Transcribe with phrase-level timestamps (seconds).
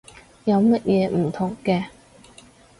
[0.45, 1.85] 有乜嘢唔同嘅？